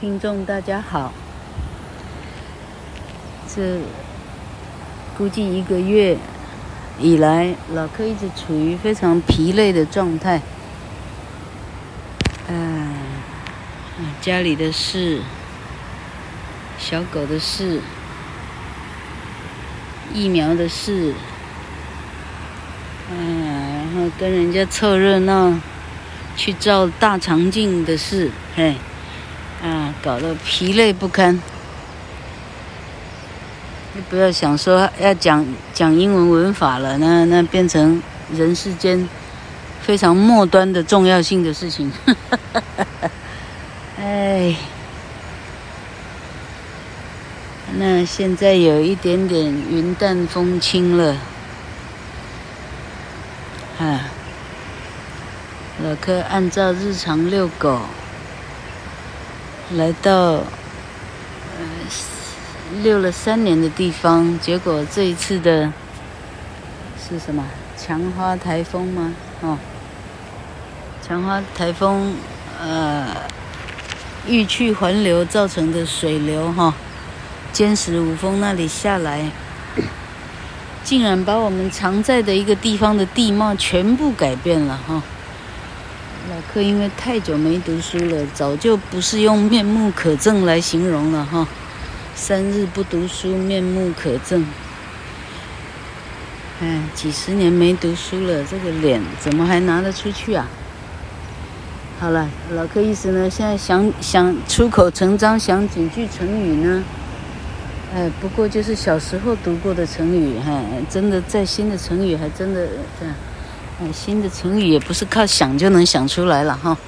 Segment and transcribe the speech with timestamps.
[0.00, 1.12] 听众大家好。
[3.54, 3.78] 这
[5.16, 6.18] 估计一个月
[6.98, 10.42] 以来，老柯一直处于非常疲累的状态。
[12.48, 12.92] 嗯，
[14.20, 15.20] 家里的事，
[16.78, 17.80] 小狗的事，
[20.12, 21.14] 疫苗的事，
[23.10, 25.54] 嗯，然后跟人家凑热闹。
[26.36, 28.74] 去照大肠镜的事，嘿，
[29.62, 31.40] 啊，搞得疲累不堪。
[33.94, 39.08] 你不要想说要讲讲英文文法了，那那变成人世间
[39.80, 41.92] 非常末端的重要性的事情。
[43.98, 44.56] 哎，
[47.76, 51.16] 那现在有一点点云淡风轻了，
[53.78, 54.10] 啊。
[55.82, 57.80] 老柯按照日常遛狗，
[59.72, 60.44] 来到呃
[62.82, 65.72] 溜了三年的地方，结果这一次的
[67.08, 67.44] 是什么？
[67.76, 69.12] 强花台风吗？
[69.40, 69.58] 哦，
[71.06, 72.14] 强花台风
[72.62, 73.06] 呃
[74.26, 76.72] 欲去还流造成的水流哈，
[77.52, 79.30] 坚石五峰那里下来，
[80.84, 85.02] 竟然把我们常在的一个地方的地貌全部改变了哈。
[86.30, 91.46] 老柯因为太久没读书了，早就不是用面目可憎来形容了哈。
[92.14, 94.42] 三日不读书，面目可憎。
[96.62, 100.48] 哎，几十年没读书了，这个脸怎么还拿得出去啊？
[102.00, 106.82] 好了，老柯意思呢，现在想想出口成章，想几句成语呢？
[107.94, 112.66] 哎，不过就是小时候读过的成语，哈，真的再新的成语还真的
[112.98, 113.14] 这样。
[113.80, 116.78] 哎，新的成语也不是靠想就能想出来了哈。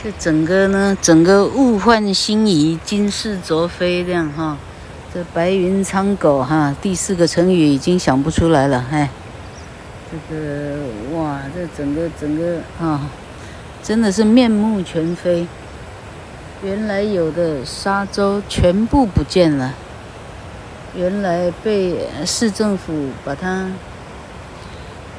[0.00, 4.56] 这整个呢，整个物换星移，今世昨非这样哈。
[5.12, 8.86] 这白云苍狗哈，第四个成语已经想不出来了。
[8.92, 9.10] 哎，
[10.12, 10.76] 这个
[11.12, 13.10] 哇，这整个整个啊，
[13.82, 15.44] 真的是面目全非。
[16.62, 19.74] 原来有的沙洲全部不见了，
[20.94, 23.66] 原来被市政府把它。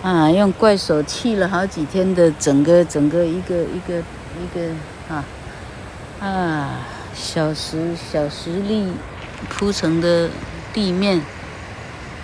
[0.03, 4.69] 啊，用怪手砌了好几天的整个整个一个一个一个
[5.08, 5.24] 啊
[6.19, 6.69] 啊
[7.16, 8.92] 小石小石粒
[9.50, 10.30] 铺成的
[10.74, 11.22] 地面，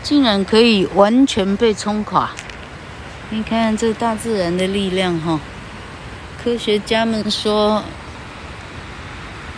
[0.03, 2.29] 竟然可以完全被冲垮！
[3.29, 5.39] 你看这大自然的力量哈、哦！
[6.44, 7.75] 科学家们说，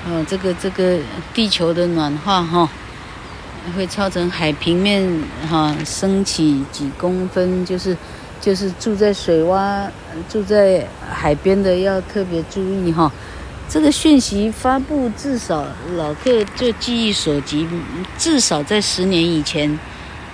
[0.05, 0.99] 啊，这个这个
[1.33, 2.69] 地球的暖化哈、哦，
[3.75, 5.07] 会造成海平面
[5.49, 7.97] 哈升起几公分，就是。
[8.41, 9.87] 就是住在水洼、
[10.27, 13.11] 住在海边的要特别注意哈。
[13.69, 15.63] 这个讯息发布至少
[15.95, 17.67] 老客就记忆所及，
[18.17, 19.77] 至少在十年以前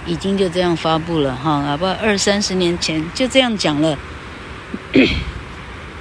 [0.05, 3.99] 已经就这样发布了哈，哪怕二三十年前就这样讲了。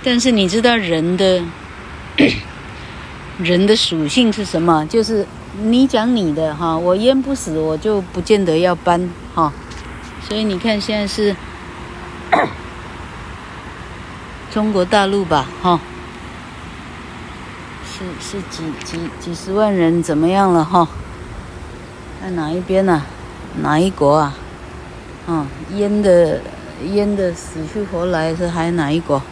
[0.05, 1.43] 但 是你知道人的
[3.43, 4.87] 人的属性是什么？
[4.87, 5.27] 就是
[5.63, 9.53] 你讲你的哈，我淹不死，我就不见得要搬哈。
[10.27, 11.35] 所以你看现在是。
[14.53, 15.79] 中国大陆吧，哈，
[17.85, 20.89] 是是几几几十万人怎么样了哈？
[22.23, 23.03] 在哪一边呢？
[23.61, 24.35] 哪一国啊？
[25.27, 26.41] 嗯，淹的
[26.93, 29.23] 淹的死去活来是还哪一国？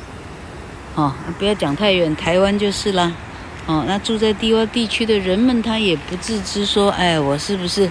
[0.95, 3.13] 哦，不要讲太远，台湾就是啦。
[3.67, 7.91] 哦，那住在低洼地区的人们，他也不自知说，哎，我是不是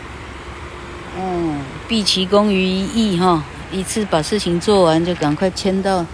[1.18, 3.44] 嗯，毕其功于一役哈？
[3.72, 6.06] 一次把事情做完，就赶快迁到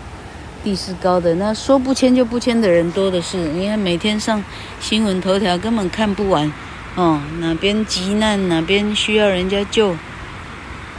[0.63, 1.35] 地势高的。
[1.35, 3.35] 那说不迁就不迁的人多的是。
[3.49, 4.41] 你看每天上
[4.79, 6.49] 新闻头条，根本看不完。
[6.95, 9.93] 哦，哪边急难，哪边需要人家救。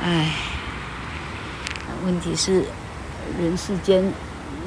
[0.03, 0.35] 唉，
[2.05, 2.65] 问题是
[3.41, 4.13] 人世间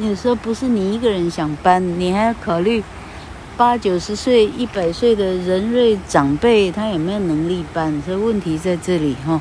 [0.01, 2.83] 有时候不是你一个人想搬，你还要考虑
[3.56, 8.02] 八九十岁、一百岁的人瑞长辈，他有没有能力办？
[8.02, 9.40] 所以问题在这里哈。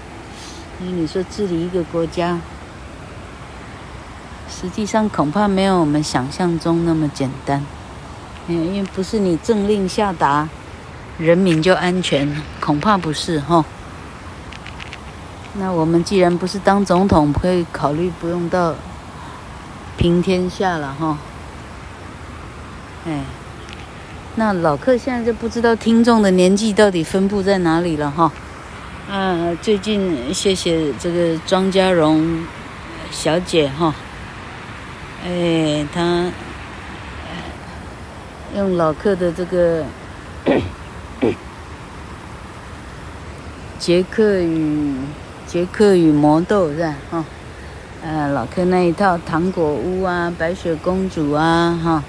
[0.80, 2.38] 因为你说治理一个国家，
[4.50, 7.64] 实际上恐怕没有我们想象中那么简单。
[8.48, 10.48] 因为不是你政令下达，
[11.16, 13.64] 人民就安全，恐怕不是哈。
[15.54, 18.74] 那我们既然不是当总统，可以考虑不用到
[19.96, 21.16] 平天下了哈。
[23.06, 23.20] 哎，
[24.34, 28.32] 那老客现在就不知道听众的年纪到底分布在哪里了哈。
[29.10, 32.44] 啊，最近谢谢这个庄家荣
[33.10, 33.94] 小姐哈，
[35.26, 36.30] 哎，她
[38.56, 39.84] 用老客的这个
[43.78, 44.94] 杰克与
[45.46, 46.94] 杰克与魔豆是吧？
[47.10, 47.24] 哈，
[48.02, 52.02] 呃，老客那一套糖果屋啊，白雪公主啊，哈，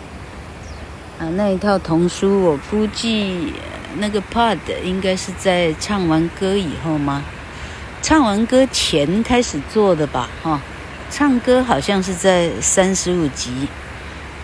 [1.23, 3.53] 啊那一套童书，我估计
[3.97, 7.23] 那个 pod 应该是在唱完歌以后吗？
[8.01, 10.29] 唱完歌前开始做的吧？
[10.41, 10.59] 哈，
[11.09, 13.69] 唱歌好像是在三十五集，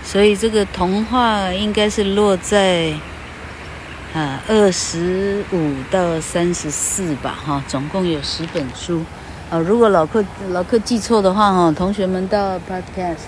[0.05, 2.93] 所以这个童话应该是落在。
[4.11, 9.03] 啊，二十五到三十四吧，哈，总共有十本书。
[9.51, 13.27] 啊，如果老客老客记错的话，哈，同学们到 Podcast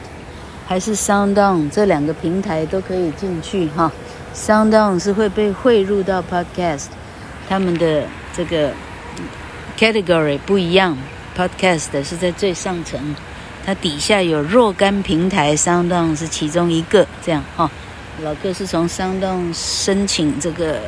[0.72, 3.92] 还是 SoundOn 这两个平台都可以进去，哈。
[4.34, 6.86] SoundOn 是会被汇入到 Podcast，
[7.50, 8.72] 他们的这个
[9.78, 10.98] category 不一样
[11.38, 13.14] ，Podcast 是在最上层，
[13.66, 17.70] 它底下有若干平台，SoundOn 是其中一个，这样，哈。
[18.24, 20.80] 老哥是从 SoundOn 申请这个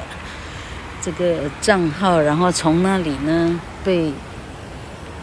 [1.01, 4.13] 这个账号，然后从那里呢被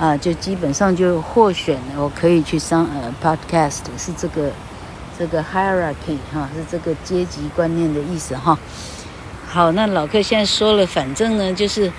[0.00, 4.50] 啊，就基本上就获选了，我可以去上呃 Podcast，是这个
[5.18, 8.58] 这个 hierarchy 哈，是这个阶级观念的意思哈。
[9.46, 11.92] 好，那老哥现在说了，反正呢就是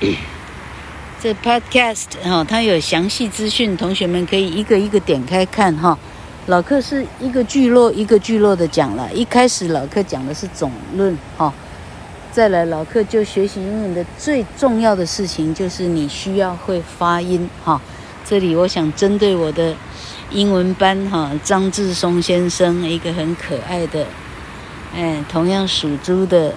[1.22, 5.96] 这 Podcast 哈，它有详细资讯，同学们可以一个一个点开看哈。
[6.46, 11.54] 老克是一个聚落一个聚落的讲了，一开始老克讲的是总论哈，
[12.34, 17.80] 再来老克就学习英文的最重要的事情就是你需要会发音哈。
[18.24, 19.72] 这里我想针对我的
[20.32, 24.04] 英文班哈，张志松先生一个很可爱的，
[24.96, 26.52] 哎，同样属猪的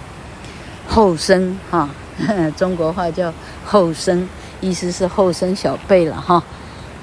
[0.88, 1.90] 后生哈，
[2.56, 3.30] 中国话叫
[3.66, 4.26] 后生，
[4.62, 6.42] 意思是后生小辈了哈，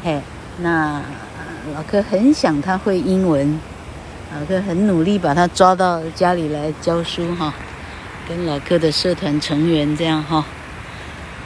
[0.04, 0.20] 哎，
[0.58, 1.00] 那。
[1.74, 3.58] 老柯很想他会英文，
[4.34, 7.54] 老柯很努力把他抓到家里来教书哈，
[8.28, 10.46] 跟老柯的社团成员这样哈，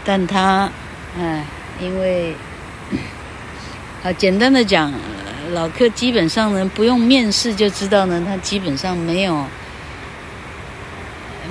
[0.05, 0.69] 但他，
[1.19, 1.45] 哎，
[1.81, 2.35] 因为，
[4.03, 4.93] 啊简单的讲，
[5.53, 9.43] 老柯基本上呢不用面试就知道呢，他基本上没有，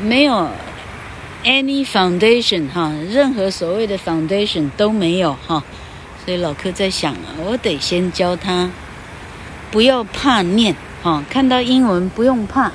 [0.02, 0.49] 没有
[1.44, 5.62] ，any foundation 哈，任何所谓的 foundation 都没有哈。
[6.25, 8.69] 所以老柯在想，我得先教他，
[9.70, 12.73] 不要怕念哈，看到英文不用怕，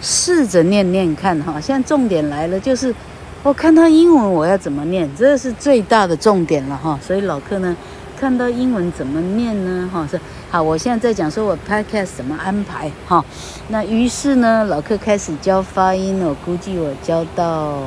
[0.00, 1.60] 试着念念看哈。
[1.60, 2.94] 现在重点来了，就是
[3.42, 6.98] 我看到英文我要怎么念，这是最大的重点了哈。
[7.02, 7.76] 所以老柯呢，
[8.18, 9.88] 看到英文怎么念呢？
[9.92, 10.20] 哈，是
[10.50, 13.24] 好，我现在在讲说我 podcast 怎么安排哈。
[13.68, 17.82] 那于是呢，老柯开始教发音，我估计我教到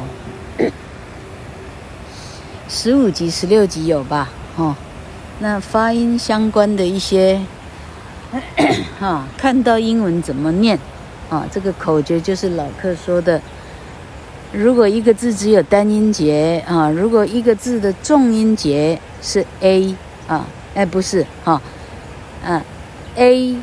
[2.69, 4.29] 十五集、十六集有吧。
[4.55, 4.75] 哈，
[5.39, 7.41] 那发音相关的一些，
[8.99, 10.79] 哈、看到英文怎么念？
[11.33, 13.41] 啊、这个口诀就是老客说的。
[14.51, 19.95] 如果一个字只有单音节啊，如果一个字的重音节是 a
[20.27, 20.45] 啊，
[20.75, 21.59] 哎，不是哈，
[22.45, 22.63] 啊
[23.15, 23.57] ，a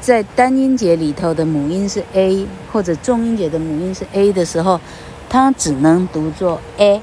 [0.00, 4.80] 在单音节里头的母音是 a，或者重音节的母音是 a 的时候，
[5.28, 6.98] 它只能读作 a，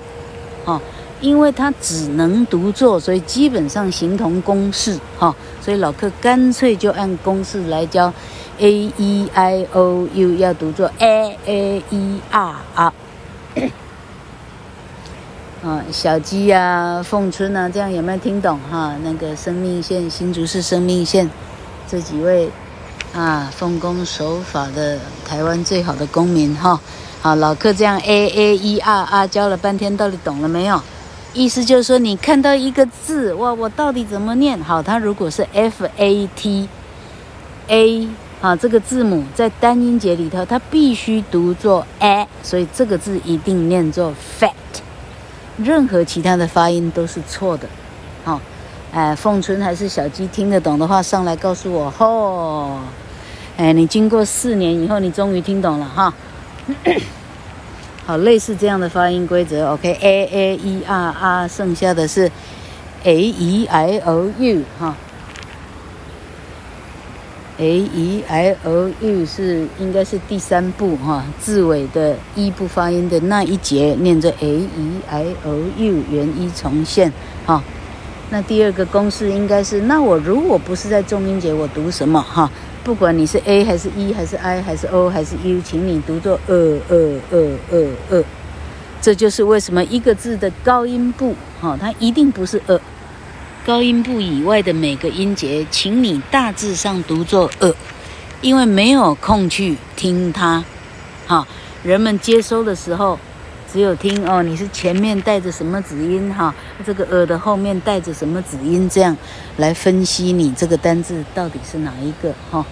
[0.65, 0.81] 啊。
[1.21, 5.35] 因为它只能读作，所以基本上形同公式哈。
[5.61, 8.13] 所以老客干脆就按公式来教
[8.59, 12.93] ，a e i o u 要读作 a a e r r。
[15.61, 18.95] 啊，小鸡呀、凤春啊，这样有没有听懂哈？
[19.03, 21.29] 那个生命线，新竹市生命线，
[21.85, 22.49] 这几位
[23.13, 26.79] 啊，奉公守法的台湾最好的公民哈。
[27.21, 30.81] 好，老客这样 a a e r r 教了半天，到底懂了没有？
[31.33, 34.57] 意思就是说，你看到一个字，哇，我到底怎么念？
[34.63, 36.69] 好，它如果是 F A T
[37.67, 38.07] A，
[38.41, 44.53] 啊，这个字母在单音节里头，它必须读作 A，所以这个字一定念作 fat，
[45.57, 47.67] 任何其他的发音都是错的。
[48.23, 48.39] 好，
[48.93, 51.91] 哎，凤春还是小鸡听得懂的话，上来告诉我。
[51.91, 52.79] 吼、哦，
[53.57, 56.13] 哎，你经过四年以后，你终于听懂了哈。
[58.07, 62.31] 好，类似这样的发音规则，OK，A A E R R，剩下的是
[63.03, 64.95] A E I O U 哈
[67.59, 77.13] ，A E I O U 是应该是第三部哈，字尾的一不发音的那一节念着 A E I O U，原一重现
[77.45, 77.61] 哈。
[78.31, 82.49] 那第二个公式应该是，那我如果不是在重音节，我读什么哈？
[82.83, 88.23] 不管你是 A 还是 E 还是 I 还是 O 还是 U，请你读作呃呃呃呃呃，
[89.01, 92.79] 这就是为什么一个字的高音部哈，它一定不是呃，
[93.69, 97.71] 高音部以外的每个音节，请你大致上读作呃，
[98.41, 100.63] 因为没有空去听它，
[101.27, 101.47] 哈，
[101.83, 103.19] 人们接收的时候，
[103.71, 106.51] 只有听哦，你是前面带着什么子音哈，
[106.83, 109.15] 这个呃的后面带着什么子音，这样
[109.57, 112.65] 来分析你这个单字到底是哪一个哈。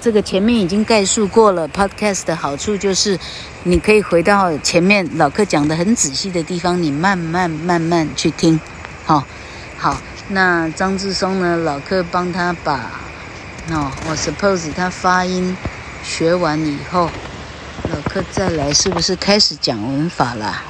[0.00, 1.68] 这个前面已经概述过了。
[1.70, 3.18] Podcast 的好处就是，
[3.64, 8.60] 你可以回到前面老课讲的很仔细的地方，你慢慢慢慢去听，
[9.04, 9.24] 好，
[9.76, 9.96] 好。
[10.28, 11.56] 那张志松呢？
[11.58, 12.90] 老课帮他把，
[13.70, 15.56] 哦，我 suppose 他发音
[16.02, 17.08] 学完以后，
[17.90, 20.62] 老课再来是不是开始讲文法啦？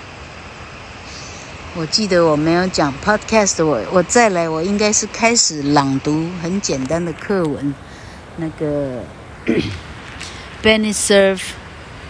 [1.75, 7.75] 我记得我没有讲 Podcast，我我再来，我应该是开始朗读很简单的课文。
[8.37, 9.03] 那个
[10.63, 11.41] Benny Serf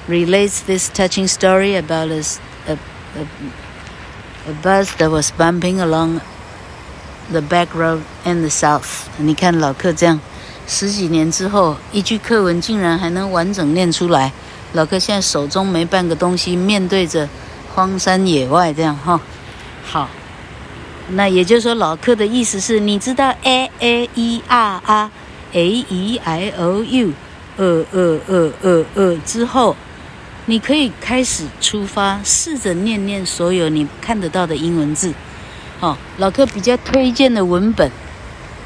[0.08, 2.22] relates this touching story about a
[2.66, 2.76] a
[3.14, 3.26] a,
[4.48, 6.20] a bus that was bumping along.
[7.28, 9.06] The back road and the south。
[9.18, 10.20] 你看老克这样，
[10.68, 14.32] 十几年之后，一句课文竟然还能完整念出来。
[14.74, 17.28] 老克现在手中没半个东西，面对着
[17.74, 19.20] 荒山野外这样哈。
[19.84, 20.08] 好，
[21.10, 25.10] 那也就是说，老克的意思是你知道 a a e r r
[25.52, 27.12] a e i o u
[27.56, 29.74] 呃呃呃呃呃之后，
[30.44, 35.12] 你可以开始出发，试着念念所有你看得到的英文字。
[35.80, 37.90] 哦，老课比较推荐的文本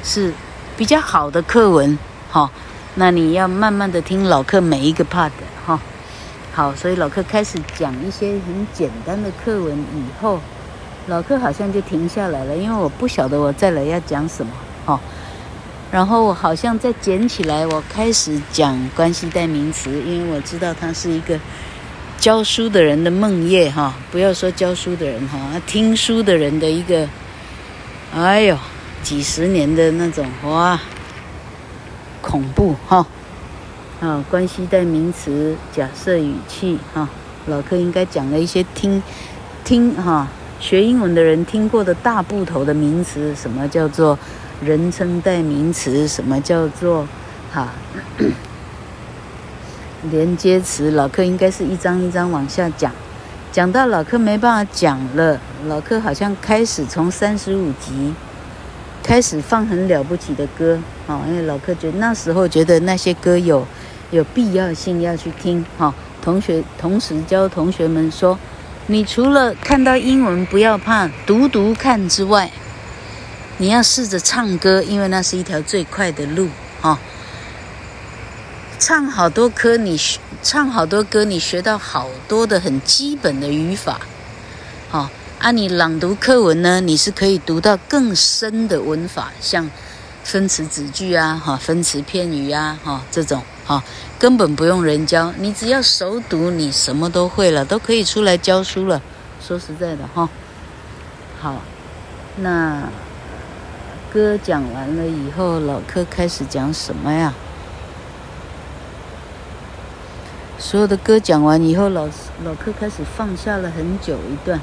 [0.04, 0.32] 是
[0.76, 1.98] 比较好的课文，
[2.30, 2.48] 哈、
[2.94, 5.32] 那你要慢慢的听老课每一个 part，
[5.66, 5.80] 哈、
[6.54, 10.38] 好，所以老课开始讲一些很简单的课文以后，
[11.08, 14.52] 老课好像就停下来了，因为我不晓得我再来要讲什么，
[14.86, 15.00] 哈、
[15.90, 21.36] 然后我好像再捡起来，我开始讲关系代名词，因为我知道它是一个。
[22.20, 27.08] 教书的人的梦魇哈，不要说教书的人哈，听书的人的一个，
[28.14, 28.58] 哎呦，
[29.02, 30.78] 几十年的那种哇，
[32.20, 33.06] 恐怖哈，
[34.02, 37.08] 啊，关系代名词、假设语气哈，
[37.46, 39.02] 老课应该讲了一些听
[39.64, 40.28] 听哈，
[40.60, 44.18] 学英文的人听过的大部头的名词，什么叫做
[44.60, 47.08] 人称代名词，什么叫做
[47.50, 47.72] 哈。
[50.10, 52.90] 连接词，老课应该是一张一张往下讲，
[53.52, 58.14] 讲到老课没办法讲了，老课好像开始从三十五集
[59.02, 63.66] 开始放很了不起的歌，哦，因为老课觉得那时候觉得那些歌有
[64.10, 68.38] 有必要性要去听，哈，同学同时教同学们说，
[68.86, 72.50] 你除了看到英文不要怕读读看之外，
[73.58, 76.48] 你要试着唱歌，因为那是一条最快的路，
[76.80, 76.98] 哈。
[78.80, 84.00] 唱好多歌，你学唱好多歌，你学到好多的很基本的语法，
[84.88, 89.70] 好、哦，啊，你朗读课文呢，你是可以读到更深的文法，像
[90.24, 93.84] 分词子句啊，哈、分词片语啊，哈、这种，哈、
[94.18, 99.02] 根本不用人教，你只要熟读，你什么都会了，都可以出来教书了。
[99.46, 100.26] 说实在的，哈、
[101.38, 101.60] 好，
[102.36, 102.88] 那
[104.10, 107.34] 歌讲完了以后，老柯开始讲什么呀？
[110.60, 112.12] 所有的歌讲完以后，老师
[112.44, 114.60] 老课开始放下了很久一段，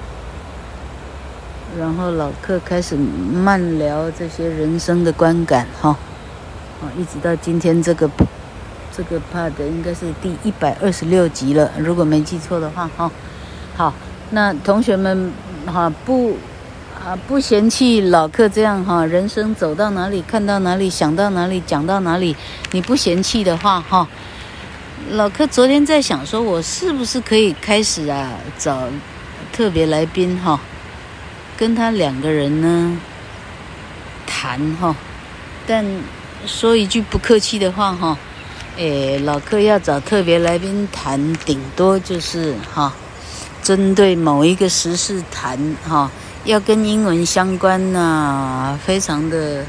[1.75, 8.07] 然后老课开始慢聊这些人生的观感，哈，啊，一直到今天这个
[8.95, 13.11] 这个 part 应该是第一百二十六集了，如果没记错的话，哈，
[13.75, 13.91] 好，
[14.29, 15.33] 那同学们
[15.65, 16.37] 哈不
[17.03, 22.35] 啊不嫌弃老课这样哈，人生走到哪里看到哪里想到哪里讲到哪里，
[22.71, 24.07] 你不嫌弃的话，哈。
[25.11, 28.89] 老柯昨天在想，说我是不是可以开始啊，找
[29.53, 30.59] 特别来宾哈，
[31.55, 32.99] 跟他两个人呢
[34.25, 34.93] 谈哈，
[35.65, 35.85] 但
[36.45, 38.17] 说一句不客气的话哈，
[38.75, 42.93] 诶，老柯要找特别来宾谈，顶多就是哈，
[43.63, 46.11] 针对某一个时事谈哈，
[46.43, 49.63] 要跟英文相关呐，非常的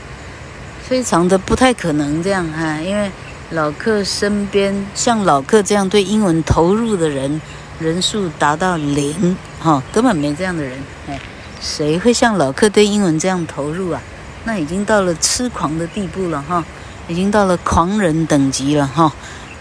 [0.82, 3.08] 非常的不太可能这样哈，因为。
[3.50, 7.40] 老客身边像老客这样对英文投入的人
[7.80, 10.78] 人数达到零，哈，根本没这样的人。
[11.08, 11.18] 哎，
[11.58, 14.02] 谁会像老客对英文这样投入啊？
[14.44, 16.62] 那已经到了痴狂的地步了，哈，
[17.08, 19.10] 已经到了狂人等级了，哈。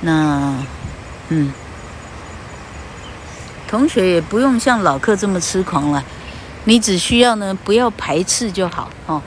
[0.02, 0.54] 那，
[1.30, 1.54] 嗯，
[3.70, 6.04] 同学也不用像老客这么痴狂了，
[6.66, 9.22] 你只需要呢不要排斥就好，哈，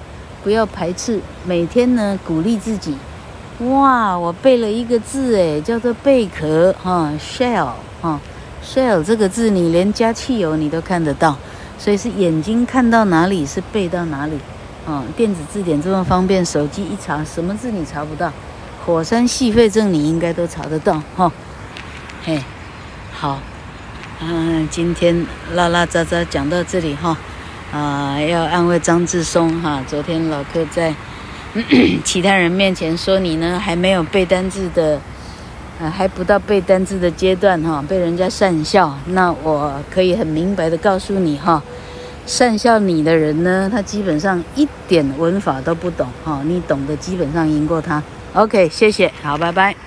[0.44, 2.96] 不要排斥，每天呢鼓励自己。
[3.68, 7.68] 哇，我背了一个字诶，叫做贝壳哈，shell
[8.00, 8.18] 哈
[8.64, 11.36] ，shell 这个字你连加汽油你都看得到，
[11.78, 14.38] 所以是眼睛看到哪里是背到哪里，
[14.86, 18.32] 啊，电子字典这么方便，手机一查什么字你查不到，
[18.86, 21.30] 火山矽肺症你应该都查得到哈，
[22.24, 22.42] 嘿，
[23.12, 23.38] 好，
[24.22, 27.14] 嗯，今天拉拉杂杂讲到这里哈，
[27.72, 29.84] 啊，要安慰张志松哈。
[29.86, 30.94] 昨天老柯在
[32.04, 35.00] 其他人面前说你呢还没有背单字的，
[35.80, 38.96] 呃，还不到背单字的阶段哈，被人家讪笑。
[39.06, 41.62] 那我可以很明白的告诉你哈，
[42.26, 48.02] 讪笑你的人呢，他基本上一点文法都不懂哈，你懂得基本上赢过他。
[48.34, 49.79] OK，谢谢，好，拜拜。